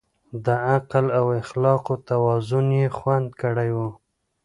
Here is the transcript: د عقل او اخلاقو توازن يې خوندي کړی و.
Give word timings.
د 0.45 0.47
عقل 0.71 1.05
او 1.19 1.25
اخلاقو 1.41 1.93
توازن 2.09 2.67
يې 2.79 2.85
خوندي 2.97 3.33
کړی 3.41 3.69
و. 3.75 3.77